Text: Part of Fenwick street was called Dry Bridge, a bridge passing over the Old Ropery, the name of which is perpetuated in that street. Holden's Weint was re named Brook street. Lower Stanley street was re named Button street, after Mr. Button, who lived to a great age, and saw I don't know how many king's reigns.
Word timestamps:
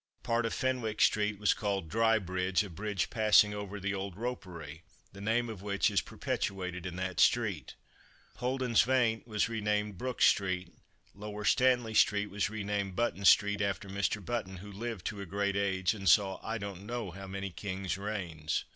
Part 0.23 0.47
of 0.47 0.53
Fenwick 0.55 0.99
street 0.99 1.37
was 1.37 1.53
called 1.53 1.87
Dry 1.87 2.17
Bridge, 2.17 2.63
a 2.63 2.71
bridge 2.71 3.11
passing 3.11 3.53
over 3.53 3.79
the 3.79 3.93
Old 3.93 4.15
Ropery, 4.15 4.81
the 5.13 5.21
name 5.21 5.47
of 5.47 5.61
which 5.61 5.91
is 5.91 6.01
perpetuated 6.01 6.87
in 6.87 6.95
that 6.95 7.19
street. 7.19 7.75
Holden's 8.37 8.87
Weint 8.87 9.27
was 9.27 9.47
re 9.47 9.61
named 9.61 9.99
Brook 9.99 10.19
street. 10.23 10.73
Lower 11.13 11.45
Stanley 11.45 11.93
street 11.93 12.31
was 12.31 12.49
re 12.49 12.63
named 12.63 12.95
Button 12.95 13.25
street, 13.25 13.61
after 13.61 13.87
Mr. 13.89 14.25
Button, 14.25 14.57
who 14.57 14.71
lived 14.71 15.05
to 15.05 15.21
a 15.21 15.27
great 15.27 15.55
age, 15.55 15.93
and 15.93 16.09
saw 16.09 16.39
I 16.43 16.57
don't 16.57 16.87
know 16.87 17.11
how 17.11 17.27
many 17.27 17.51
king's 17.51 17.95
reigns. 17.95 18.65